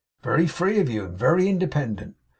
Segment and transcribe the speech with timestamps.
[0.23, 1.05] 'Very free of you.
[1.05, 2.15] And very independent!